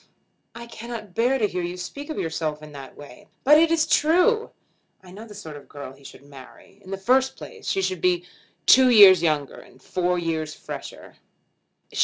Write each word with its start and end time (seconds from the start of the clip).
"I 0.55 0.65
cannot 0.65 1.13
bear 1.13 1.37
to 1.37 1.47
hear 1.47 1.61
you 1.61 1.77
speak 1.77 2.09
of 2.09 2.17
yourself 2.17 2.63
in 2.63 2.71
that 2.71 2.97
way." 2.97 3.27
"But 3.43 3.59
it 3.59 3.69
is 3.69 3.85
true. 3.85 4.49
I 5.03 5.11
know 5.11 5.27
the 5.27 5.35
sort 5.35 5.55
of 5.55 5.69
girl 5.69 5.93
he 5.93 6.03
should 6.03 6.23
marry. 6.23 6.81
In 6.83 6.89
the 6.89 6.97
first 6.97 7.35
place 7.37 7.67
she 7.67 7.83
should 7.83 8.01
be 8.01 8.25
two 8.65 8.89
years 8.89 9.21
younger, 9.21 9.57
and 9.59 9.79
four 9.79 10.17
years 10.17 10.55
fresher. 10.55 11.17